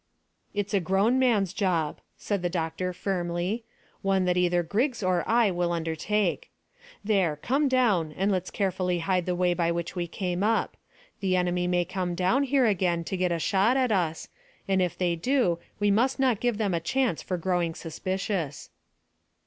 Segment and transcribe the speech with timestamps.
[0.55, 3.65] "It's a grown man's job," said the doctor firmly,
[4.01, 6.49] "one that either Griggs or I will undertake.
[7.03, 10.75] There, come down, and let's carefully hide the way by which we came up.
[11.19, 14.27] The enemy may come here again to get a shot at us,
[14.67, 18.71] and if they do we must not give them a chance for growing suspicious."